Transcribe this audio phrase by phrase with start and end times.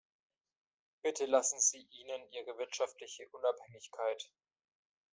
[1.03, 4.31] Bitte lassen Sie ihnen ihre wirtschaftliche Unabhängigkeit.